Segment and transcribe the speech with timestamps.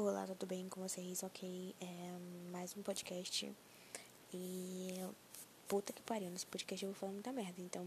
[0.00, 1.24] Olá, tudo bem com vocês?
[1.24, 3.52] Ok, é mais um podcast.
[4.32, 4.94] E
[5.66, 7.60] puta que pariu, nesse podcast eu vou falar muita merda.
[7.60, 7.84] Então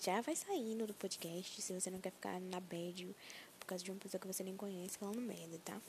[0.00, 3.16] já vai saindo do podcast se você não quer ficar na bad
[3.58, 5.82] por causa de uma pessoa que você nem conhece falando merda, tá?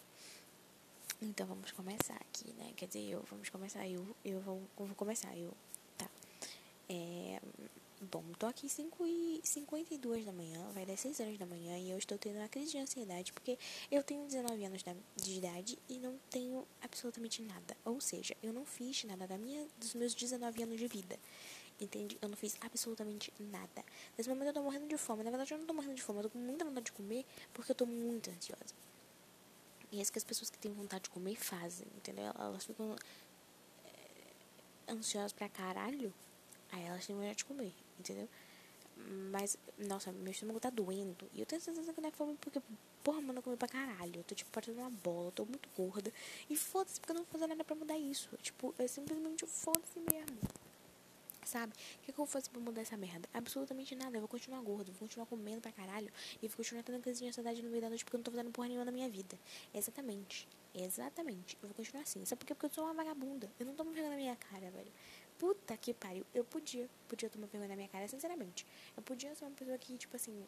[1.22, 2.74] Então vamos começar aqui, né?
[2.76, 5.54] Quer dizer, eu vamos começar, eu, eu vou, eu vou começar, eu.
[5.96, 6.10] Tá.
[6.90, 7.40] É
[8.12, 11.90] Bom, tô aqui 5 e 52 da manhã, vai dar 6 horas da manhã e
[11.90, 13.58] eu estou tendo uma crise de ansiedade porque
[13.90, 14.84] eu tenho 19 anos
[15.16, 17.76] de idade e não tenho absolutamente nada.
[17.84, 21.18] Ou seja, eu não fiz nada da minha, dos meus 19 anos de vida.
[21.80, 22.18] Entende?
[22.22, 23.84] Eu não fiz absolutamente nada.
[24.16, 25.24] Nesse momento eu tô morrendo de fome.
[25.24, 27.26] Na verdade, eu não tô morrendo de fome, eu tô com muita vontade de comer
[27.54, 28.76] porque eu tô muito ansiosa.
[29.92, 32.32] E é isso que as pessoas que têm vontade de comer fazem, entendeu?
[32.38, 32.96] Elas ficam
[33.86, 36.14] é, ansiosas pra caralho
[36.76, 38.28] Aí elas têm vontade de comer, entendeu?
[39.32, 41.30] Mas, nossa, meu estômago tá doendo.
[41.34, 42.62] E eu tenho certeza que não é fome porque,
[43.02, 44.20] porra, mano, eu comi pra caralho.
[44.20, 46.12] Eu tô, tipo, parecendo uma bola, tô muito gorda.
[46.50, 48.30] E foda-se, porque eu não vou fazer nada pra mudar isso.
[48.42, 50.38] Tipo, é simplesmente foda-se mesmo.
[51.46, 51.72] Sabe?
[51.72, 53.30] O que, que, eu vou fazer pra mudar essa merda?
[53.34, 54.18] Absolutamente nada.
[54.18, 56.12] Eu vou continuar gordo, vou continuar comendo pra caralho.
[56.42, 58.32] E vou continuar tendo crise de ansiedade no meio da noite porque eu não tô
[58.32, 59.40] fazendo porra nenhuma na minha vida.
[59.74, 60.46] Exatamente.
[60.74, 61.58] Exatamente.
[61.62, 62.26] Eu vou continuar assim.
[62.26, 62.54] Sabe por quê?
[62.54, 63.50] Porque eu sou uma vagabunda.
[63.58, 64.92] Eu não me vendo na minha cara, velho.
[65.38, 66.26] Puta que pariu.
[66.34, 68.66] Eu podia, podia tomar vergonha na minha cara, sinceramente.
[68.96, 70.46] Eu podia ser uma pessoa que, tipo assim,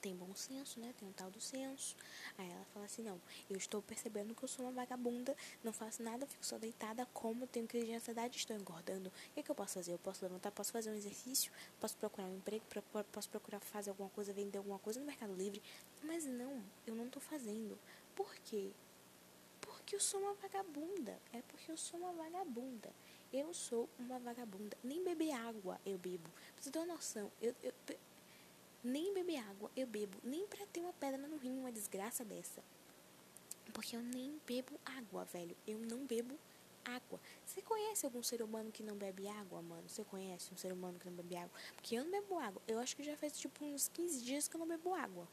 [0.00, 0.94] tem bom senso, né?
[0.98, 1.94] Tem um tal do senso.
[2.38, 6.02] Aí ela fala assim: não, eu estou percebendo que eu sou uma vagabunda, não faço
[6.02, 9.08] nada, fico só deitada, como, tenho crise de ansiedade, estou engordando.
[9.08, 9.92] O que, que eu posso fazer?
[9.92, 12.64] Eu posso levantar, posso fazer um exercício, posso procurar um emprego,
[13.12, 15.62] posso procurar fazer alguma coisa, vender alguma coisa no Mercado Livre.
[16.02, 17.78] Mas não, eu não estou fazendo.
[18.14, 18.70] Por quê?
[19.60, 21.18] Porque eu sou uma vagabunda.
[21.32, 22.90] É porque eu sou uma vagabunda.
[23.32, 24.76] Eu sou uma vagabunda.
[24.82, 26.28] Nem beber água eu bebo.
[26.28, 27.72] Pra você ter uma noção, eu, eu,
[28.82, 30.18] nem beber água eu bebo.
[30.24, 32.60] Nem pra ter uma pedra no rim, uma desgraça dessa.
[33.72, 35.56] Porque eu nem bebo água, velho.
[35.64, 36.36] Eu não bebo
[36.84, 37.20] água.
[37.46, 39.88] Você conhece algum ser humano que não bebe água, mano?
[39.88, 41.52] Você conhece um ser humano que não bebe água?
[41.76, 42.60] Porque eu não bebo água.
[42.66, 45.28] Eu acho que já faz tipo uns 15 dias que eu não bebo água.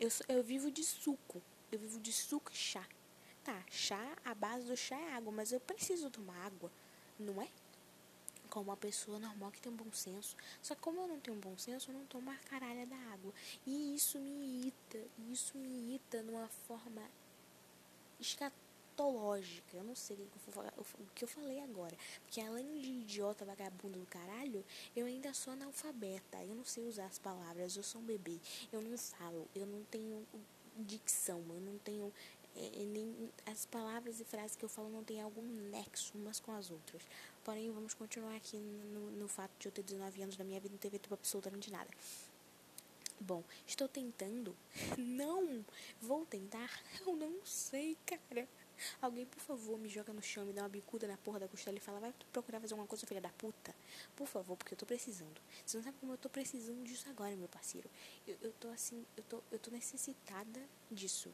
[0.00, 1.42] Eu, eu vivo de suco.
[1.70, 2.88] Eu vivo de suco e chá.
[3.42, 6.72] Tá, chá, a base do chá é água, mas eu preciso tomar água
[7.18, 7.48] não é?
[8.50, 10.36] Como uma pessoa normal que tem um bom senso.
[10.62, 12.96] Só que como eu não tenho um bom senso, eu não tomo a caralha da
[13.12, 13.32] água.
[13.66, 14.98] E isso me irrita.
[15.30, 17.02] Isso me irrita numa forma
[18.20, 19.76] escatológica.
[19.76, 21.96] Eu não sei o que eu falei agora.
[22.22, 24.64] Porque além de idiota, vagabundo do caralho,
[24.94, 26.42] eu ainda sou analfabeta.
[26.44, 27.76] Eu não sei usar as palavras.
[27.76, 28.38] Eu sou um bebê.
[28.72, 29.48] Eu não falo.
[29.54, 30.24] Eu não tenho
[30.76, 31.42] dicção.
[31.48, 32.12] Eu não tenho
[33.46, 37.02] as palavras e frases que eu falo não tem algum nexo umas com as outras.
[37.42, 40.72] Porém, vamos continuar aqui no, no fato de eu ter 19 anos da minha vida
[40.72, 41.90] e não ter feito absolutamente nada.
[43.20, 44.56] Bom, estou tentando.
[44.98, 45.64] Não!
[46.00, 46.70] Vou tentar?
[47.06, 48.48] Eu não sei, cara.
[49.00, 51.76] Alguém, por favor, me joga no chão, me dá uma bicuda na porra da costela
[51.76, 53.74] e fala, vai procurar fazer alguma coisa, filha da puta.
[54.16, 55.40] Por favor, porque eu tô precisando.
[55.64, 57.88] Você não sabe como eu tô precisando disso agora, meu parceiro.
[58.26, 60.60] Eu, eu tô assim, eu tô, eu tô necessitada
[60.90, 61.32] disso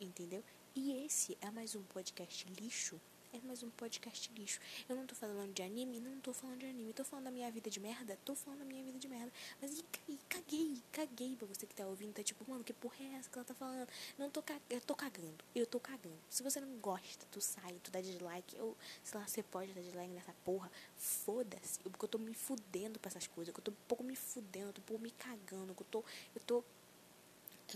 [0.00, 0.44] entendeu?
[0.74, 3.00] E esse é mais um podcast lixo.
[3.32, 4.58] É mais um podcast lixo.
[4.88, 6.94] Eu não tô falando de anime, não tô falando de anime.
[6.94, 9.30] Tô falando da minha vida de merda, tô falando da minha vida de merda.
[9.60, 12.14] Mas e, caguei, caguei pra você que tá ouvindo.
[12.14, 13.86] Tá tipo, mano, que porra é essa que ela tá falando?
[14.16, 16.18] Não tô cagando, eu tô cagando, eu tô cagando.
[16.30, 18.58] Se você não gosta, tu sai, tu dá dislike.
[18.60, 20.70] Ou, sei lá, você pode dar dislike nessa porra.
[20.96, 21.80] Foda-se.
[21.80, 23.52] Porque eu tô me fudendo pra essas coisas.
[23.52, 25.74] Que eu tô um pouco me fudendo, eu tô um pouco me cagando.
[25.74, 26.04] Que eu tô,
[26.34, 26.64] eu tô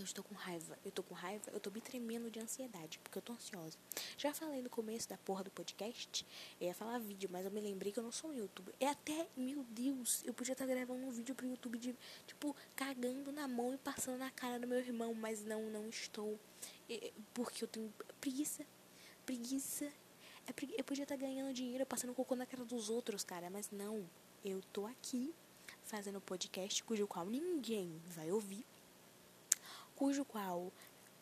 [0.01, 0.77] eu estou com raiva.
[0.83, 3.77] Eu estou com raiva, eu estou me tremendo de ansiedade, porque eu estou ansiosa.
[4.17, 6.25] Já falei no começo da porra do podcast,
[6.59, 8.73] eu ia falar vídeo, mas eu me lembrei que eu não sou um youtuber.
[8.79, 11.95] É até, meu Deus, eu podia estar gravando um vídeo pro YouTube de,
[12.25, 16.39] tipo, cagando na mão e passando na cara do meu irmão, mas não, não estou.
[17.33, 18.65] Porque eu tenho preguiça.
[19.25, 19.85] Preguiça.
[20.45, 24.09] É eu podia estar ganhando dinheiro passando cocô na cara dos outros, cara, mas não.
[24.43, 25.33] Eu tô aqui
[25.85, 28.65] fazendo podcast cujo qual ninguém vai ouvir
[30.03, 30.69] cujo qual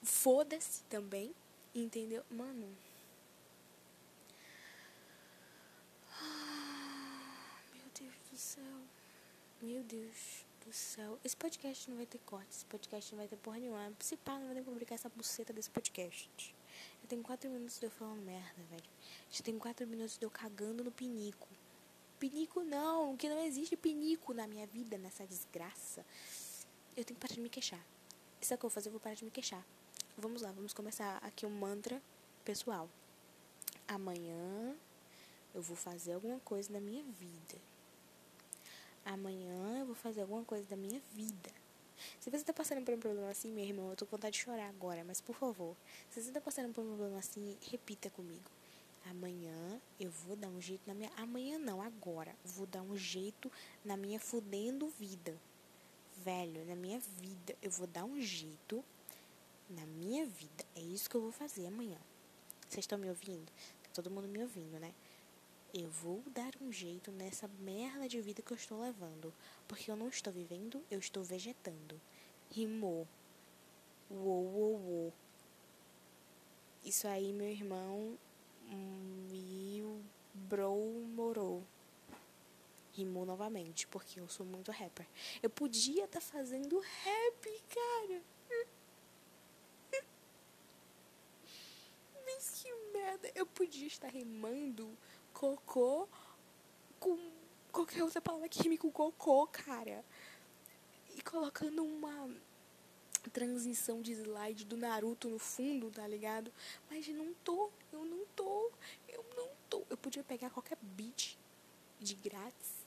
[0.01, 1.35] foda-se também,
[1.75, 2.23] entendeu?
[2.31, 2.75] Mano.
[7.75, 8.81] meu Deus do céu.
[9.61, 11.19] Meu Deus do céu.
[11.23, 13.93] Esse podcast não vai ter corte, esse podcast não vai ter porra nenhuma.
[13.99, 16.55] Se pá, não vai nem publicar essa buceta desse podcast.
[17.03, 18.89] Eu tenho quatro minutos de eu falando merda, velho.
[19.29, 21.47] Já tem quatro minutos de eu cagando no pinico.
[22.17, 26.03] Pinico não, que não existe pinico na minha vida, nessa desgraça.
[26.97, 27.85] Eu tenho que parar de me queixar.
[28.41, 29.63] Isso é o que eu vou fazer, eu vou parar de me queixar.
[30.17, 32.01] Vamos lá, vamos começar aqui um mantra
[32.43, 32.89] pessoal.
[33.87, 34.75] Amanhã
[35.53, 37.61] eu vou fazer alguma coisa da minha vida.
[39.05, 41.51] Amanhã eu vou fazer alguma coisa da minha vida.
[42.19, 44.43] Se você tá passando por um problema assim, meu irmão, eu tô com vontade de
[44.43, 45.75] chorar agora, mas por favor,
[46.09, 48.49] se você tá passando por um problema assim, repita comigo.
[49.05, 51.11] Amanhã eu vou dar um jeito na minha.
[51.15, 52.35] Amanhã não, agora.
[52.43, 53.51] Vou dar um jeito
[53.85, 55.37] na minha fudendo vida.
[56.23, 57.55] Velho, na minha vida.
[57.61, 58.83] Eu vou dar um jeito
[59.69, 60.63] na minha vida.
[60.75, 61.97] É isso que eu vou fazer amanhã.
[62.67, 63.51] Vocês estão me ouvindo?
[63.83, 64.93] Tá todo mundo me ouvindo, né?
[65.73, 69.33] Eu vou dar um jeito nessa merda de vida que eu estou levando.
[69.67, 71.99] Porque eu não estou vivendo, eu estou vegetando.
[72.51, 73.07] Rimou.
[74.09, 75.13] Uou, uou, uou.
[76.83, 78.17] Isso aí, meu irmão,
[78.69, 79.51] me
[80.33, 80.70] bro.
[83.01, 85.07] Rimou novamente, porque eu sou muito rapper.
[85.41, 88.21] Eu podia estar tá fazendo rap, cara.
[92.23, 93.31] Mas que merda.
[93.33, 94.95] Eu podia estar rimando
[95.33, 96.07] cocô
[96.99, 97.17] com
[97.71, 100.05] qualquer outra palavra que rime com cocô, cara.
[101.15, 102.29] E colocando uma
[103.33, 106.53] transição de slide do Naruto no fundo, tá ligado?
[106.87, 108.71] Mas não tô, eu não tô,
[109.07, 109.83] eu não tô.
[109.89, 111.35] Eu podia pegar qualquer beat
[111.99, 112.80] de grátis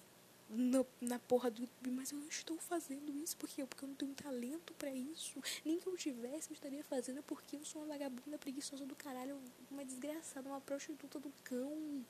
[0.48, 3.96] no, na porra do YouTube, mas eu não estou fazendo isso porque, porque eu não
[3.96, 5.40] tenho talento para isso.
[5.64, 9.40] Nem que eu tivesse, eu estaria fazendo porque eu sou uma vagabunda preguiçosa do caralho,
[9.70, 12.04] uma desgraçada, uma prostituta do cão.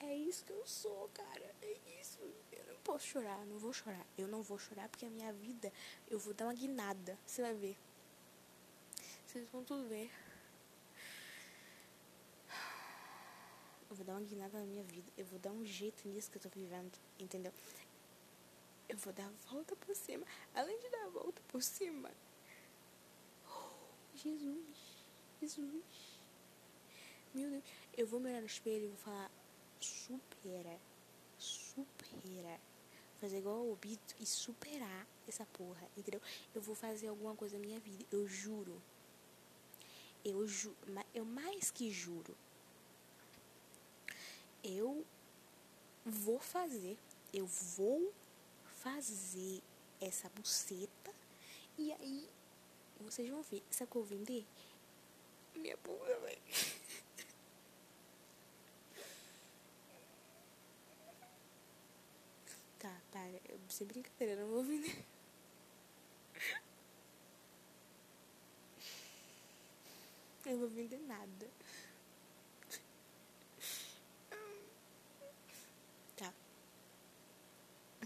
[0.00, 1.54] É isso que eu sou, cara.
[1.62, 2.18] É isso.
[2.52, 4.06] Eu não posso chorar, não vou chorar.
[4.16, 5.72] Eu não vou chorar porque a minha vida,
[6.08, 7.18] eu vou dar uma guinada.
[7.26, 7.76] Você vai ver.
[9.26, 10.10] Vocês vão tudo ver.
[13.90, 15.10] Eu vou dar uma guinada na minha vida.
[15.16, 16.96] Eu vou dar um jeito nisso que eu tô vivendo.
[17.18, 17.52] Entendeu?
[18.88, 20.24] Eu vou dar a volta por cima.
[20.54, 22.08] Além de dar a volta por cima.
[24.14, 25.04] Jesus.
[25.42, 26.20] Jesus.
[27.34, 27.64] Meu Deus.
[27.96, 29.30] Eu vou me olhar no espelho e vou falar.
[29.80, 30.78] Supera.
[31.36, 32.60] Supera.
[33.20, 35.90] Fazer igual o Bito e superar essa porra.
[35.96, 36.20] Entendeu?
[36.54, 38.04] Eu vou fazer alguma coisa na minha vida.
[38.12, 38.80] Eu juro.
[40.24, 40.76] Eu juro.
[41.12, 42.36] Eu mais que juro.
[44.62, 45.06] Eu
[46.04, 46.98] vou fazer.
[47.32, 48.12] Eu vou
[48.64, 49.62] fazer
[50.00, 51.12] essa buceta
[51.78, 52.28] e aí
[53.00, 53.62] vocês vão ver.
[53.70, 54.46] Sabe o que eu vender?
[55.54, 56.42] Minha bunda, velho.
[62.78, 63.40] tá, para.
[63.68, 65.04] Sem brincadeira, não vou vender.
[70.46, 71.50] Eu não vou vender nada.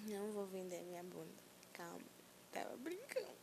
[0.07, 1.43] Não vou vender minha bunda.
[1.73, 2.07] Calma.
[2.53, 3.37] Tava brincando.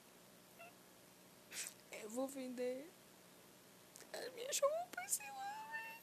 [1.92, 2.90] Eu vou vender
[4.14, 6.02] as minhas roupas, sei lá,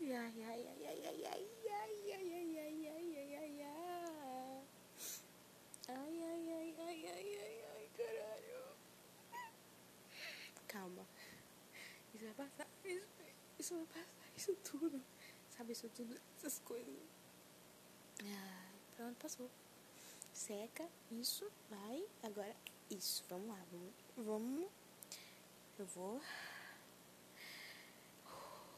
[0.00, 4.64] ai, ai, ai, ai, ai, ai, ai, ai, ai, ai, ai, ai, ai, ai.
[5.88, 8.62] Ai, ai, ai, ai, ai, ai, ai, caralho.
[10.66, 11.06] Calma.
[12.14, 12.66] Isso vai passar.
[12.84, 13.06] Isso,
[13.58, 15.02] isso vai passar isso tudo.
[15.68, 16.94] Isso tudo, essas coisas.
[18.24, 19.50] Ah, pronto, passou.
[20.32, 22.04] Seca, isso, vai.
[22.22, 22.56] Agora,
[22.90, 23.22] isso.
[23.28, 23.92] Vamos lá, vamos.
[24.16, 24.70] vamos.
[25.78, 26.20] Eu vou.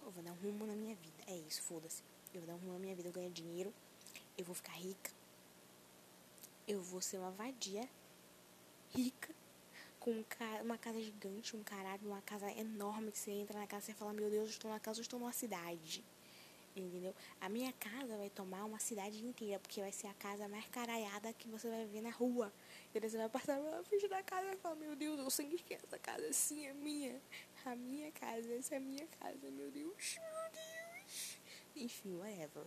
[0.03, 1.23] Eu vou dar um rumo na minha vida.
[1.27, 2.03] É isso, foda-se.
[2.35, 3.73] Eu vou dar um rumo na minha vida, eu ganho dinheiro.
[4.37, 5.11] Eu vou ficar rica.
[6.67, 7.89] Eu vou ser uma vadia
[8.91, 9.35] rica
[9.99, 10.25] com
[10.63, 14.13] uma casa gigante, um caralho, uma casa enorme que você entra na casa e fala,
[14.13, 16.05] meu Deus, eu estou na casa, eu estou numa cidade.
[16.75, 17.15] Entendeu?
[17.41, 21.33] A minha casa vai tomar uma cidade inteira, porque vai ser a casa mais caralhada
[21.33, 22.53] que você vai ver na rua.
[22.89, 23.11] Entendeu?
[23.11, 25.99] Você vai passar pela frente da casa e falar, meu Deus, eu sei que essa
[25.99, 27.21] casa assim é minha.
[27.65, 31.39] A minha casa, essa é a minha casa, meu Deus, meu Deus.
[31.77, 32.67] Enfim, whatever.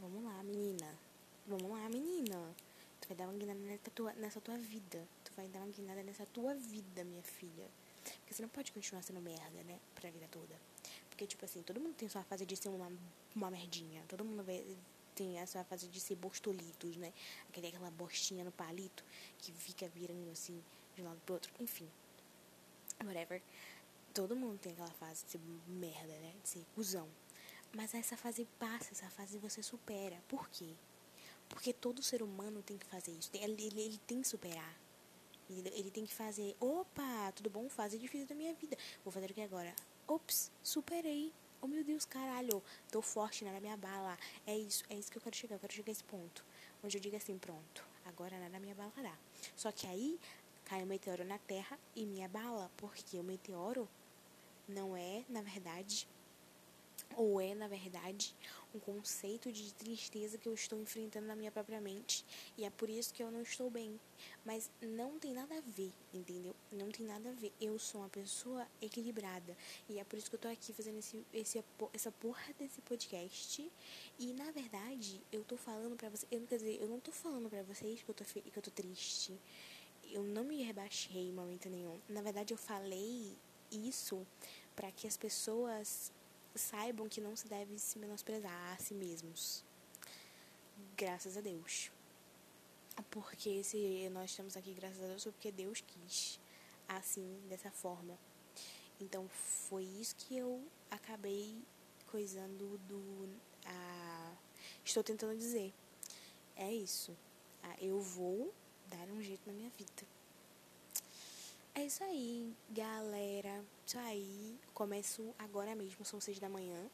[0.00, 0.98] Vamos lá, menina.
[1.46, 2.54] Vamos lá, menina
[3.08, 5.08] vai dar uma guinada nessa tua, nessa tua vida.
[5.24, 7.66] Tu vai dar uma guinada nessa tua vida, minha filha.
[8.20, 9.78] Porque você não pode continuar sendo merda, né?
[9.94, 10.54] Pra vida toda.
[11.08, 12.92] Porque, tipo assim, todo mundo tem sua fase de ser uma,
[13.34, 14.04] uma merdinha.
[14.08, 14.44] Todo mundo
[15.14, 17.12] tem a sua fase de ser bostolitos, né?
[17.48, 19.04] Aquele, aquela bostinha no palito
[19.38, 20.62] que fica virando assim
[20.94, 21.52] de um lado pro outro.
[21.58, 21.88] Enfim.
[23.04, 23.42] Whatever.
[24.14, 26.34] Todo mundo tem aquela fase de ser merda, né?
[26.42, 27.08] De ser cuzão.
[27.74, 30.22] Mas essa fase passa, essa fase você supera.
[30.28, 30.74] Por quê?
[31.48, 33.30] Porque todo ser humano tem que fazer isso.
[33.34, 34.78] Ele, ele, ele tem que superar.
[35.50, 36.54] Ele, tem que fazer.
[36.60, 37.68] Opa, tudo bom?
[37.68, 38.76] Fase difícil da minha vida.
[39.02, 39.74] Vou fazer o que agora?
[40.06, 41.32] Ops, superei.
[41.60, 42.62] Oh meu Deus, caralho.
[42.90, 44.16] Tô forte na minha bala.
[44.46, 45.56] É isso, é isso que eu quero chegar.
[45.56, 46.44] Eu quero chegar a esse ponto.
[46.84, 47.84] Onde eu digo assim, pronto.
[48.04, 49.16] Agora nada minha bala dá.
[49.56, 50.20] Só que aí
[50.64, 52.70] cai um meteoro na Terra e minha bala.
[52.76, 53.88] Porque o meteoro
[54.68, 56.06] não é, na verdade,
[57.16, 58.34] ou é, na verdade,
[58.74, 62.24] um conceito de tristeza que eu estou enfrentando na minha própria mente
[62.56, 63.98] e é por isso que eu não estou bem.
[64.44, 66.54] Mas não tem nada a ver, entendeu?
[66.70, 67.52] Não tem nada a ver.
[67.60, 69.56] Eu sou uma pessoa equilibrada
[69.88, 73.70] e é por isso que eu tô aqui fazendo esse, esse essa porra desse podcast.
[74.18, 77.48] E na verdade, eu tô falando pra vocês, eu, quer dizer, eu não tô falando
[77.48, 79.38] pra vocês que eu tô, que eu tô triste.
[80.10, 81.98] Eu não me rebaixei em momento nenhum.
[82.08, 83.36] Na verdade, eu falei
[83.70, 84.26] isso
[84.74, 86.12] para que as pessoas
[86.54, 89.64] saibam que não se deve se menosprezar a si mesmos.
[90.96, 91.90] Graças a Deus.
[93.10, 96.40] Porque se nós estamos aqui, graças a Deus, foi porque Deus quis
[96.88, 98.18] assim, dessa forma.
[99.00, 101.56] Então foi isso que eu acabei
[102.06, 103.28] coisando do.
[103.64, 104.32] A,
[104.84, 105.72] estou tentando dizer.
[106.56, 107.16] É isso.
[107.80, 108.52] Eu vou
[108.86, 110.17] dar um jeito na minha vida.
[111.78, 113.64] É isso aí, galera.
[113.86, 114.58] Isso aí.
[114.74, 116.90] Começo agora mesmo, são seis da manhã.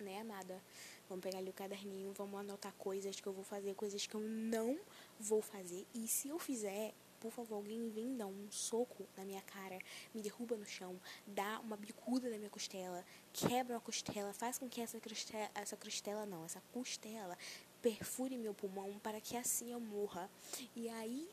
[0.00, 0.60] Né, amada?
[1.08, 4.20] Vamos pegar ali o caderninho, vamos anotar coisas que eu vou fazer, coisas que eu
[4.20, 4.76] não
[5.20, 5.86] vou fazer.
[5.94, 9.78] E se eu fizer, por favor, alguém vem dar um soco na minha cara,
[10.12, 14.68] me derruba no chão, dá uma bicuda na minha costela, quebra uma costela, faz com
[14.68, 17.38] que essa costela, essa costela não, essa costela
[17.80, 20.28] perfure meu pulmão para que assim eu morra.
[20.74, 21.28] E aí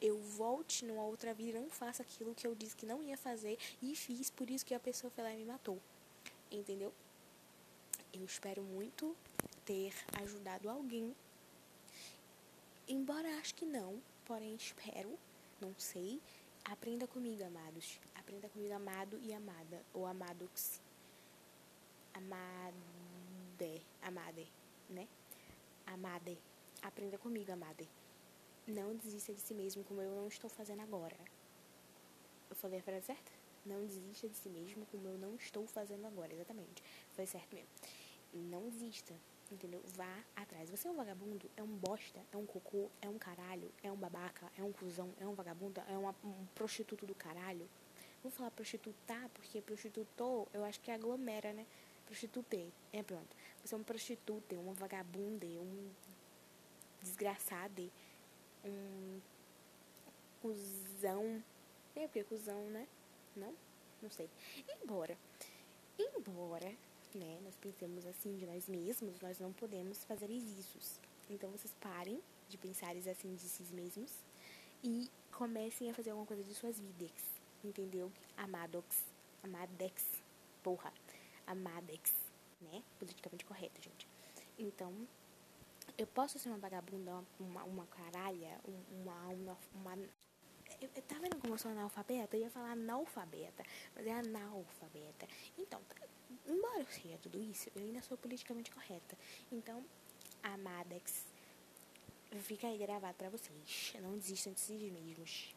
[0.00, 3.16] eu volte numa outra vida e não faça aquilo que eu disse que não ia
[3.16, 5.80] fazer e fiz, por isso que a pessoa foi lá e me matou.
[6.50, 6.92] Entendeu?
[8.12, 9.16] Eu espero muito
[9.64, 11.14] ter ajudado alguém.
[12.88, 15.18] Embora acho que não, porém espero,
[15.60, 16.20] não sei.
[16.64, 17.98] Aprenda comigo, amados.
[18.14, 19.82] Aprenda comigo, amado e amada.
[19.92, 20.80] Ou amadox.
[22.14, 23.82] Amade.
[24.02, 24.46] Amade,
[24.88, 25.08] né?
[25.86, 26.38] Amade.
[26.82, 27.88] Aprenda comigo, amade.
[28.66, 31.16] Não desista de si mesmo como eu não estou fazendo agora.
[32.50, 33.30] Eu falei a frase certa?
[33.64, 36.32] Não desista de si mesmo como eu não estou fazendo agora.
[36.32, 36.82] Exatamente.
[37.12, 37.68] Foi certo mesmo.
[38.32, 39.14] Não desista.
[39.52, 39.80] Entendeu?
[39.94, 40.68] Vá atrás.
[40.68, 43.96] Você é um vagabundo, é um bosta, é um cocô, é um caralho, é um
[43.96, 47.68] babaca, é um cuzão, é um vagabundo, é uma, um prostituto do caralho.
[48.24, 51.64] Vou falar prostitutar, porque prostitutou, eu acho que aglomera, né?
[52.06, 52.72] Prostitute.
[52.92, 53.36] É pronto.
[53.64, 55.90] Você é um prostituto, um vagabundo, um
[57.00, 57.88] desgraçado
[58.68, 59.20] um
[60.40, 61.42] cuzão.
[61.94, 62.86] É porque cuzão, né?
[63.34, 63.54] Não?
[64.02, 64.28] Não sei.
[64.82, 65.16] Embora,
[65.98, 66.72] embora,
[67.14, 71.00] né, nós pensemos assim de nós mesmos, nós não podemos fazer isso.
[71.30, 74.12] Então vocês parem de pensar assim de si mesmos
[74.82, 77.10] e comecem a fazer alguma coisa de suas vidas.
[77.64, 78.12] Entendeu?
[78.36, 79.04] Amadox.
[79.42, 80.04] Amadex.
[80.62, 80.92] Porra.
[81.46, 82.14] Amadex.
[82.60, 82.82] Né?
[82.98, 84.06] Politicamente correto, gente.
[84.58, 84.92] Então,
[85.98, 89.98] eu posso ser uma vagabunda, uma, uma caralha, uma, uma, uma
[90.80, 92.36] eu, eu, tá vendo como eu sou analfabeta?
[92.36, 93.64] Eu ia falar analfabeta,
[93.94, 95.26] mas é analfabeta.
[95.56, 95.80] Então,
[96.46, 99.16] embora eu seja tudo isso, eu ainda sou politicamente correta.
[99.50, 99.84] Então,
[100.42, 101.24] Amadex,
[102.42, 103.94] fica aí gravado pra vocês.
[104.02, 105.55] Não desistam de si mesmos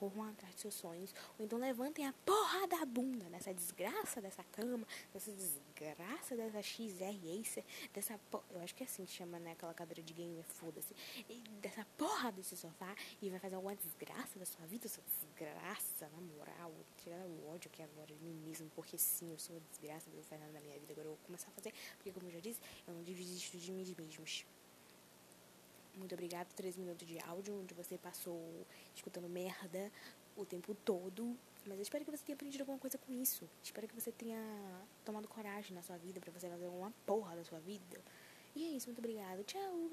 [0.00, 1.14] corram atrás dos seus sonhos.
[1.38, 7.20] Ou então levantem a porra da bunda nessa desgraça dessa cama, dessa desgraça dessa XR
[7.38, 8.44] Acer, dessa porra.
[8.50, 9.52] Eu acho que é assim que chama, né?
[9.52, 10.94] Aquela cadeira de gamer, foda-se.
[11.60, 16.20] Dessa porra desse sofá e vai fazer alguma desgraça da sua vida, sua desgraça, na
[16.20, 16.72] moral.
[16.96, 20.22] Tirar o ódio aqui agora de mim mesmo, porque sim, eu sou uma desgraça, não
[20.22, 20.92] fazer nada na minha vida.
[20.92, 23.70] Agora eu vou começar a fazer, porque como eu já disse, eu não desisto de
[23.70, 24.46] mim mesmos.
[25.94, 29.90] Muito obrigada por três minutos de áudio, onde você passou escutando merda
[30.36, 31.36] o tempo todo.
[31.66, 33.48] Mas eu espero que você tenha aprendido alguma coisa com isso.
[33.62, 34.40] Espero que você tenha
[35.04, 38.00] tomado coragem na sua vida para você fazer uma porra da sua vida.
[38.54, 39.42] E é isso, muito obrigada.
[39.44, 39.90] Tchau!